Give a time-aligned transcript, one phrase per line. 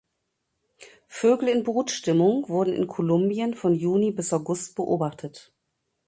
[1.05, 5.53] Vögel in Brutstimmung wurden in Kolumbien von Juni bis August beobachtet.